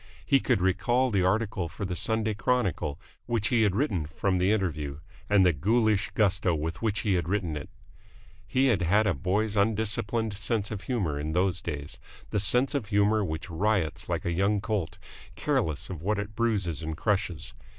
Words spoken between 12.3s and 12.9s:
the sense of